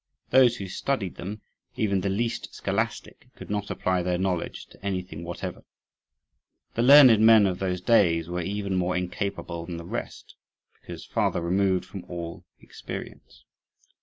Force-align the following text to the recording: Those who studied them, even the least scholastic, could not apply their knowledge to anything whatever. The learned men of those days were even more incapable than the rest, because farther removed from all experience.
Those 0.31 0.55
who 0.57 0.67
studied 0.67 1.17
them, 1.17 1.41
even 1.75 2.01
the 2.01 2.09
least 2.09 2.55
scholastic, 2.55 3.27
could 3.35 3.51
not 3.51 3.69
apply 3.69 4.01
their 4.01 4.17
knowledge 4.17 4.65
to 4.69 4.83
anything 4.83 5.23
whatever. 5.23 5.63
The 6.73 6.81
learned 6.81 7.19
men 7.21 7.45
of 7.45 7.59
those 7.59 7.81
days 7.81 8.27
were 8.27 8.41
even 8.41 8.73
more 8.73 8.97
incapable 8.97 9.63
than 9.67 9.77
the 9.77 9.85
rest, 9.85 10.33
because 10.73 11.05
farther 11.05 11.41
removed 11.43 11.85
from 11.85 12.03
all 12.05 12.43
experience. 12.59 13.45